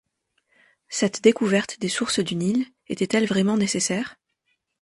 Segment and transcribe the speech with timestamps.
[0.89, 4.15] Cette découverte des sources du Nil était-elle vraiment nécessaire?...